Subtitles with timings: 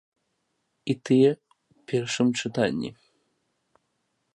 [0.93, 2.91] І тыя ў першым чытанні.